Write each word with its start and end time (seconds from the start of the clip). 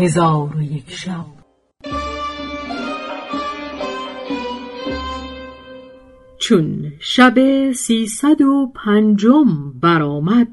هزار 0.00 0.56
و 0.56 0.62
یک 0.62 0.90
شب. 0.90 1.24
چون 6.38 6.92
شب 7.00 7.72
سیصد 7.72 8.40
و 8.40 8.72
پنجم 8.74 9.72
برآمد 9.80 10.48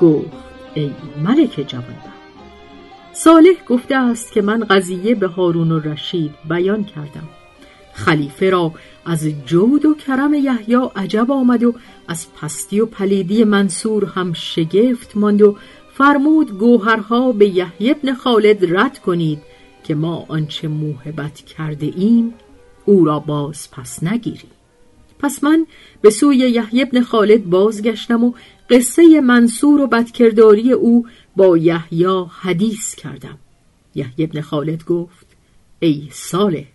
گفت 0.00 0.30
ای 0.74 0.90
ملک 1.22 1.64
جوانبخت 1.68 2.19
صالح 3.24 3.64
گفته 3.68 3.96
است 3.96 4.32
که 4.32 4.42
من 4.42 4.64
قضیه 4.64 5.14
به 5.14 5.26
هارون 5.26 5.72
و 5.72 5.80
رشید 5.80 6.30
بیان 6.48 6.84
کردم. 6.84 7.28
خلیفه 7.92 8.50
را 8.50 8.72
از 9.06 9.26
جود 9.46 9.84
و 9.84 9.94
کرم 9.94 10.34
یحیی 10.34 10.76
عجب 10.96 11.30
آمد 11.30 11.64
و 11.64 11.74
از 12.08 12.26
پستی 12.34 12.80
و 12.80 12.86
پلیدی 12.86 13.44
منصور 13.44 14.04
هم 14.04 14.32
شگفت 14.32 15.16
ماند 15.16 15.42
و 15.42 15.56
فرمود 15.94 16.58
گوهرها 16.58 17.32
به 17.32 17.48
یحیی 17.48 17.90
ابن 17.90 18.14
خالد 18.14 18.76
رد 18.78 18.98
کنید 18.98 19.38
که 19.84 19.94
ما 19.94 20.24
آنچه 20.28 20.68
موهبت 20.68 21.36
کرده 21.36 21.92
ایم 21.96 22.34
او 22.84 23.04
را 23.04 23.18
باز 23.18 23.70
پس 23.70 24.02
نگیریم. 24.02 24.50
پس 25.18 25.44
من 25.44 25.66
به 26.00 26.10
سوی 26.10 26.36
یحیی 26.36 26.82
ابن 26.82 27.02
خالد 27.02 27.44
بازگشتم 27.44 28.24
و 28.24 28.32
قصه 28.70 29.20
منصور 29.20 29.80
و 29.80 29.86
بدکرداری 29.86 30.72
او 30.72 31.06
با 31.36 31.56
یحیی 31.56 32.24
حدیث 32.30 32.94
کردم. 32.94 33.38
یحیی 33.94 34.24
ابن 34.24 34.40
خالد 34.40 34.84
گفت 34.84 35.26
ای 35.80 36.08
صالح 36.12 36.66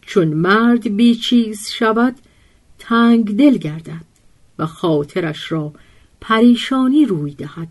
چون 0.00 0.28
مرد 0.28 0.96
بی 0.96 1.14
چیز 1.14 1.68
شود 1.68 2.14
تنگ 2.78 3.36
دل 3.36 3.56
گردد 3.56 4.04
و 4.58 4.66
خاطرش 4.66 5.52
را 5.52 5.72
پریشانی 6.20 7.04
روی 7.04 7.34
دهد 7.34 7.68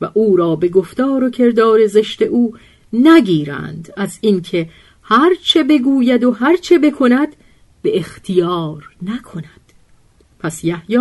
و 0.00 0.10
او 0.14 0.36
را 0.36 0.56
به 0.56 0.68
گفتار 0.68 1.24
و 1.24 1.30
کردار 1.30 1.86
زشت 1.86 2.22
او 2.22 2.54
نگیرند 2.92 3.92
از 3.96 4.18
اینکه 4.20 4.70
هرچه 5.02 5.62
بگوید 5.62 6.24
و 6.24 6.32
هرچه 6.32 6.78
بکند 6.78 7.36
به 7.82 7.98
اختیار 7.98 8.90
نکند. 9.02 9.67
پس 10.40 10.64
یحیی 10.64 10.98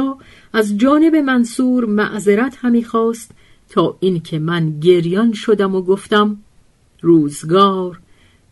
از 0.53 0.77
جانب 0.77 1.16
منصور 1.16 1.85
معذرت 1.85 2.57
همی 2.61 2.83
خواست 2.83 3.31
تا 3.69 3.97
اینکه 3.99 4.39
من 4.39 4.80
گریان 4.80 5.33
شدم 5.33 5.75
و 5.75 5.81
گفتم 5.81 6.38
روزگار 7.02 7.99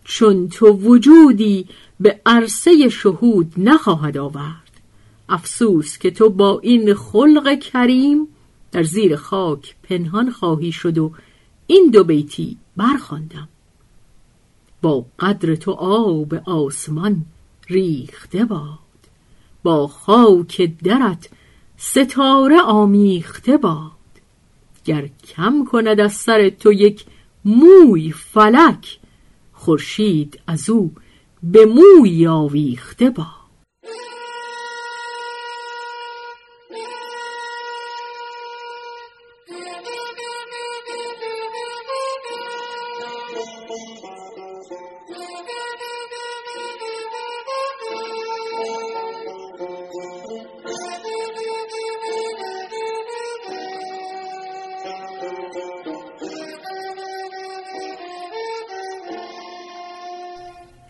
چون 0.03 0.49
تو 0.49 0.67
وجودی 0.67 1.65
به 1.99 2.21
عرصه 2.25 2.89
شهود 2.89 3.53
نخواهد 3.57 4.17
آورد. 4.17 4.81
افسوس 5.29 5.97
که 5.97 6.11
تو 6.11 6.29
با 6.29 6.59
این 6.59 6.93
خلق 6.93 7.59
کریم 7.59 8.27
در 8.71 8.83
زیر 8.83 9.15
خاک 9.15 9.75
پنهان 9.83 10.31
خواهی 10.31 10.71
شد 10.71 10.97
و 10.97 11.11
این 11.67 11.89
دو 11.93 12.03
بیتی 12.03 12.57
برخواندم. 12.77 13.47
با 14.81 15.05
قدر 15.19 15.55
تو 15.55 15.71
آب 15.71 16.33
آسمان 16.33 17.25
ریخته 17.69 18.45
باد. 18.45 18.84
با 19.65 19.87
خاک 19.87 20.71
درت 20.83 21.29
ستاره 21.77 22.61
آمیخته 22.61 23.57
باد. 23.57 23.91
گر 24.85 25.09
کم 25.27 25.65
کند 25.71 25.99
از 25.99 26.13
سر 26.13 26.49
تو 26.49 26.73
یک 26.73 27.05
موی 27.45 28.11
فلک 28.11 28.99
خورشید 29.53 30.39
از 30.47 30.69
او 30.69 30.91
به 31.43 31.65
موی 31.65 32.27
آویخته 32.27 33.09
باد. 33.09 33.44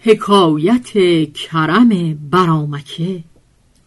حکایت 0.05 0.91
کرم 1.33 2.13
برامکه. 2.31 3.23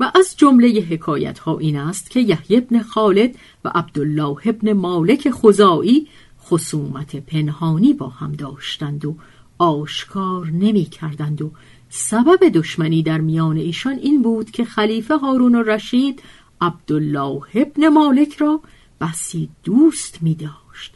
و 0.01 0.13
از 0.15 0.37
جمله 0.37 0.81
حکایت 0.81 1.39
ها 1.39 1.59
این 1.59 1.77
است 1.77 2.11
که 2.11 2.21
یحیی 2.21 2.57
ابن 2.57 2.83
خالد 2.83 3.35
و 3.65 3.69
عبدالله 3.75 4.37
ابن 4.45 4.73
مالک 4.73 5.31
خزائی 5.31 6.07
خصومت 6.45 7.17
پنهانی 7.17 7.93
با 7.93 8.09
هم 8.09 8.33
داشتند 8.33 9.05
و 9.05 9.17
آشکار 9.59 10.47
نمی 10.47 10.85
کردند 10.85 11.43
و 11.43 11.51
سبب 11.89 12.49
دشمنی 12.49 13.03
در 13.03 13.21
میان 13.21 13.57
ایشان 13.57 13.99
این 13.99 14.23
بود 14.23 14.51
که 14.51 14.65
خلیفه 14.65 15.17
هارون 15.17 15.55
رشید 15.55 16.23
عبدالله 16.61 17.43
ابن 17.55 17.89
مالک 17.89 18.37
را 18.37 18.61
بسی 19.01 19.49
دوست 19.65 20.23
می 20.23 20.35
داشت 20.35 20.95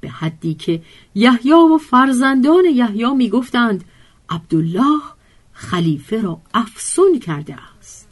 به 0.00 0.08
حدی 0.08 0.54
که 0.54 0.82
یحیی 1.14 1.52
و 1.52 1.78
فرزندان 1.78 2.64
یحیی 2.64 3.14
می 3.14 3.28
گفتند 3.28 3.84
عبدالله 4.30 5.00
خلیفه 5.52 6.20
را 6.20 6.40
افسون 6.54 7.18
کرده 7.18 7.56
است. 7.78 8.08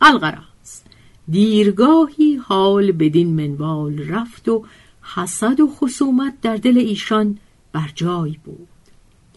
الغرض 0.00 0.82
دیرگاهی 1.28 2.36
حال 2.36 2.92
بدین 2.92 3.34
منوال 3.34 3.98
رفت 3.98 4.48
و 4.48 4.64
حسد 5.14 5.60
و 5.60 5.66
خصومت 5.66 6.40
در 6.42 6.56
دل 6.56 6.78
ایشان 6.78 7.38
بر 7.72 7.90
جای 7.94 8.36
بود. 8.44 8.68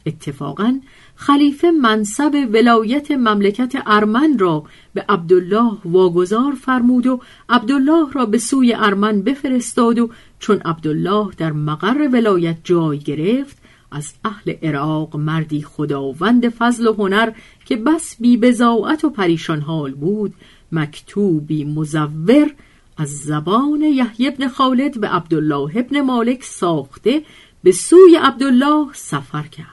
اتفاقا 0.06 0.80
خلیفه 1.16 1.72
منصب 1.72 2.48
ولایت 2.54 3.12
مملکت 3.12 3.74
ارمن 3.86 4.40
را 4.40 4.64
به 4.94 5.06
عبدالله 5.10 5.78
واگذار 5.86 6.54
فرمود 6.54 7.08
و 7.08 7.22
عبدالله 7.50 8.12
را 8.14 8.26
به 8.26 8.38
سوی 8.38 8.74
ارمن 8.74 9.22
بفرستاد 9.22 10.00
و 10.00 10.10
چون 10.40 10.62
عبدالله 10.66 11.30
در 11.38 11.52
مقر 11.52 12.10
ولایت 12.12 12.58
جای 12.64 13.00
گرفت 13.00 13.58
از 13.94 14.14
اهل 14.26 14.54
عراق 14.64 15.16
مردی 15.16 15.62
خداوند 15.62 16.50
فضل 16.50 16.88
و 16.88 16.94
هنر 16.94 17.32
که 17.66 17.76
بس 17.76 18.16
بی 18.20 18.38
بزاعت 18.38 19.06
و 19.06 19.10
پریشان 19.10 19.62
حال 19.62 19.92
بود 19.92 20.34
مکتوبی 20.72 21.66
مزور 21.66 22.54
از 22.98 23.10
زبان 23.20 23.82
یحیی 23.82 24.28
ابن 24.28 24.48
خالد 24.48 25.00
به 25.00 25.08
عبدالله 25.08 25.78
ابن 25.78 26.02
مالک 26.02 26.44
ساخته 26.44 27.22
به 27.64 27.72
سوی 27.72 28.16
عبدالله 28.22 28.88
سفر 28.94 29.44
کرد. 29.44 29.68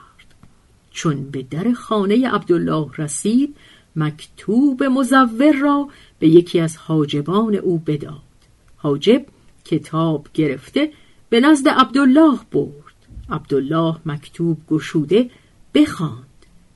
چون 0.91 1.31
به 1.31 1.43
در 1.43 1.73
خانه 1.73 2.29
عبدالله 2.29 2.87
رسید 2.97 3.55
مکتوب 3.95 4.83
مزور 4.83 5.55
را 5.61 5.89
به 6.19 6.27
یکی 6.27 6.59
از 6.59 6.77
حاجبان 6.77 7.55
او 7.55 7.77
بداد. 7.77 8.21
حاجب 8.77 9.25
کتاب 9.65 10.27
گرفته 10.33 10.91
به 11.29 11.39
نزد 11.39 11.67
عبدالله 11.67 12.39
برد. 12.51 12.80
عبدالله 13.31 13.95
مکتوب 14.05 14.57
گشوده 14.67 15.29
بخواند. 15.73 16.25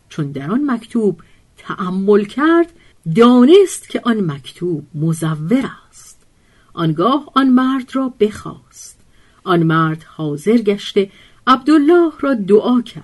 چون 0.09 0.31
در 0.31 0.51
آن 0.51 0.71
مکتوب 0.71 1.21
تأمل 1.57 2.25
کرد 2.25 2.73
دانست 3.15 3.89
که 3.89 4.01
آن 4.03 4.31
مکتوب 4.31 4.85
مزور 4.95 5.71
است. 5.89 6.25
آنگاه 6.73 7.31
آن 7.35 7.49
مرد 7.49 7.95
را 7.95 8.13
بخواست. 8.19 8.99
آن 9.43 9.63
مرد 9.63 10.03
حاضر 10.03 10.57
گشته 10.57 11.11
عبدالله 11.47 12.11
را 12.19 12.33
دعا 12.33 12.81
کرد. 12.81 13.03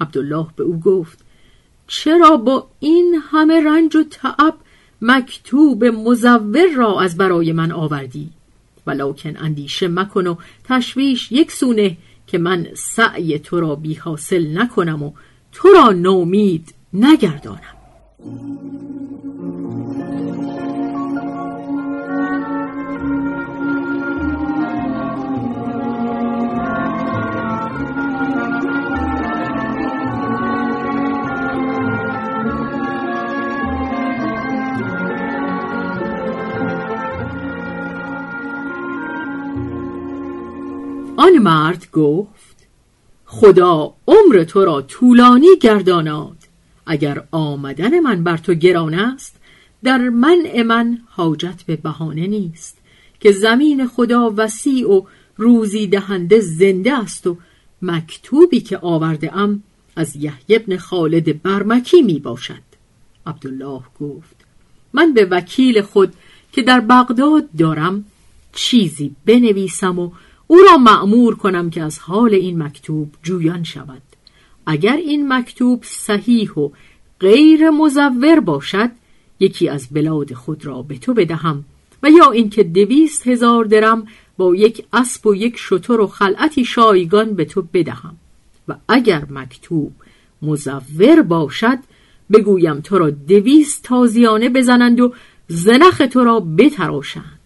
عبدالله 0.00 0.46
به 0.56 0.64
او 0.64 0.80
گفت 0.80 1.24
چرا 1.86 2.36
با 2.36 2.66
این 2.80 3.22
همه 3.30 3.60
رنج 3.60 3.96
و 3.96 4.04
تعب 4.04 4.54
مکتوب 5.02 5.84
مزور 5.84 6.66
را 6.76 7.00
از 7.00 7.16
برای 7.16 7.52
من 7.52 7.72
آوردی؟ 7.72 8.30
ولکن 8.86 9.36
اندیشه 9.36 9.88
مکن 9.88 10.26
و 10.26 10.36
تشویش 10.64 11.32
یک 11.32 11.52
سونه 11.52 11.96
که 12.26 12.38
من 12.38 12.66
سعی 12.74 13.38
تو 13.38 13.60
را 13.60 13.74
بی 13.74 13.94
حاصل 13.94 14.58
نکنم 14.58 15.02
و 15.02 15.12
تو 15.52 15.68
را 15.68 15.92
نومید 15.92 16.74
نگردانم. 16.92 17.76
آن 41.34 41.42
مرد 41.42 41.90
گفت 41.92 42.56
خدا 43.26 43.94
عمر 44.06 44.44
تو 44.44 44.64
را 44.64 44.82
طولانی 44.82 45.46
گرداناد. 45.60 46.36
اگر 46.86 47.24
آمدن 47.30 48.00
من 48.00 48.24
بر 48.24 48.36
تو 48.36 48.54
گران 48.54 48.94
است 48.94 49.36
در 49.84 49.98
منع 49.98 50.62
من 50.62 50.98
حاجت 51.06 51.62
به 51.66 51.76
بهانه 51.76 52.26
نیست. 52.26 52.78
که 53.20 53.32
زمین 53.32 53.86
خدا 53.86 54.34
وسیع 54.36 54.90
و 54.90 55.02
روزی 55.36 55.86
دهنده 55.86 56.40
زنده 56.40 56.98
است 56.98 57.26
و 57.26 57.36
مکتوبی 57.82 58.60
که 58.60 58.78
آورده 58.78 59.36
ام 59.36 59.62
از 59.96 60.16
یحیی 60.16 60.56
ابن 60.56 60.76
خالد 60.76 61.42
برمکی 61.42 62.02
می 62.02 62.18
باشد. 62.18 62.62
عبدالله 63.26 63.82
گفت 64.00 64.36
من 64.92 65.14
به 65.14 65.24
وکیل 65.24 65.82
خود 65.82 66.12
که 66.52 66.62
در 66.62 66.80
بغداد 66.80 67.52
دارم 67.58 68.04
چیزی 68.52 69.16
بنویسم 69.26 69.98
و 69.98 70.10
او 70.46 70.58
را 70.70 70.76
معمور 70.76 71.36
کنم 71.36 71.70
که 71.70 71.82
از 71.82 71.98
حال 71.98 72.34
این 72.34 72.62
مکتوب 72.62 73.14
جویان 73.22 73.62
شود. 73.64 74.02
اگر 74.66 74.96
این 74.96 75.32
مکتوب 75.32 75.80
صحیح 75.84 76.52
و 76.52 76.68
غیر 77.20 77.70
مزور 77.70 78.40
باشد 78.40 78.90
یکی 79.40 79.68
از 79.68 79.88
بلاد 79.90 80.32
خود 80.32 80.66
را 80.66 80.82
به 80.82 80.98
تو 80.98 81.14
بدهم 81.14 81.64
و 82.02 82.10
یا 82.10 82.30
اینکه 82.30 82.62
دویست 82.62 83.26
هزار 83.26 83.64
درم 83.64 84.06
با 84.36 84.54
یک 84.54 84.86
اسب 84.92 85.26
و 85.26 85.34
یک 85.34 85.56
شتر 85.56 86.00
و 86.00 86.06
خلعتی 86.06 86.64
شایگان 86.64 87.34
به 87.34 87.44
تو 87.44 87.62
بدهم. 87.72 88.16
و 88.68 88.74
اگر 88.88 89.26
مکتوب 89.30 89.92
مزور 90.42 91.22
باشد 91.22 91.78
بگویم 92.32 92.80
تو 92.80 92.98
را 92.98 93.10
دویست 93.10 93.82
تازیانه 93.82 94.48
بزنند 94.48 95.00
و 95.00 95.12
زنخ 95.48 96.02
تو 96.10 96.24
را 96.24 96.40
بتراشند. 96.40 97.38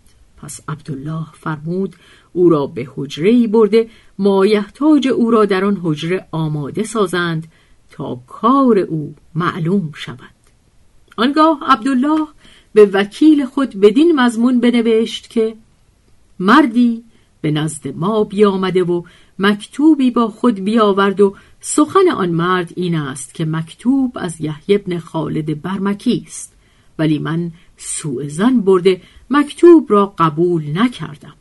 پس 0.43 0.61
عبدالله 0.69 1.27
فرمود 1.33 1.97
او 2.39 2.49
را 2.49 2.67
به 2.67 2.89
حجره 2.97 3.47
برده 3.47 3.89
مایحتاج 4.19 5.09
او 5.09 5.31
را 5.31 5.45
در 5.45 5.65
آن 5.65 5.81
حجره 5.83 6.27
آماده 6.33 6.85
سازند 6.85 7.47
تا 7.91 8.21
کار 8.27 8.79
او 8.79 9.15
معلوم 9.35 9.91
شود. 9.95 10.39
آنگاه 11.17 11.59
عبدالله 11.67 12.27
به 12.75 12.87
وکیل 12.87 13.45
خود 13.45 13.81
بدین 13.81 14.21
مضمون 14.21 14.61
بنوشت 14.61 15.31
که 15.31 15.55
مردی 16.39 17.05
به 17.41 17.51
نزد 17.51 17.97
ما 17.97 18.25
بیامده 18.25 18.83
و 18.83 19.03
مکتوبی 19.39 20.11
با 20.11 20.29
خود 20.29 20.55
بیاورد 20.55 21.21
و 21.21 21.35
سخن 21.61 22.09
آن 22.15 22.31
مرد 22.31 22.73
این 22.77 22.95
است 22.95 23.35
که 23.35 23.45
مکتوب 23.45 24.13
از 24.21 24.41
یحیی 24.41 24.77
ابن 24.77 24.99
خالد 24.99 25.63
برمکی 25.63 26.25
است 26.27 26.53
ولی 26.99 27.19
من 27.19 27.53
سوء 27.77 28.29
زن 28.29 28.61
برده 28.61 29.03
مکتوب 29.31 29.87
را 29.93 30.15
قبول 30.19 30.79
نکردم. 30.79 31.38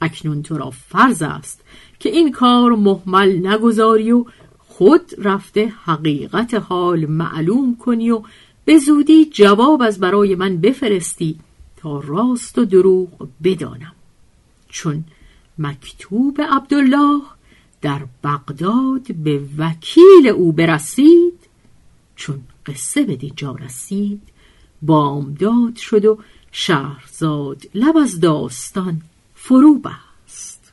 اکنون 0.00 0.42
تو 0.42 0.58
را 0.58 0.70
فرض 0.70 1.22
است 1.22 1.60
که 1.98 2.08
این 2.08 2.32
کار 2.32 2.70
محمل 2.70 3.46
نگذاری 3.46 4.12
و 4.12 4.24
خود 4.58 5.12
رفته 5.18 5.72
حقیقت 5.84 6.54
حال 6.54 7.06
معلوم 7.06 7.76
کنی 7.76 8.10
و 8.10 8.22
به 8.64 8.78
زودی 8.78 9.24
جواب 9.24 9.82
از 9.82 10.00
برای 10.00 10.34
من 10.34 10.56
بفرستی 10.56 11.38
تا 11.76 12.00
راست 12.00 12.58
و 12.58 12.64
دروغ 12.64 13.28
بدانم. 13.44 13.92
چون 14.68 15.04
مکتوب 15.58 16.40
عبدالله 16.40 17.22
در 17.82 18.00
بغداد 18.24 19.14
به 19.14 19.40
وکیل 19.58 20.28
او 20.34 20.52
برسید 20.52 21.38
چون 22.16 22.40
قصه 22.66 23.04
به 23.04 23.16
دینجا 23.16 23.52
رسید 23.52 24.22
بامداد 24.82 25.76
شد 25.76 26.04
و 26.04 26.18
شهرزاد 26.52 27.62
لب 27.74 27.96
از 27.96 28.20
داستان 28.20 29.02
فرو 29.40 29.78
بست. 29.78 30.72